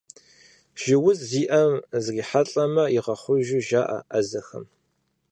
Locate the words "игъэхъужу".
2.97-3.59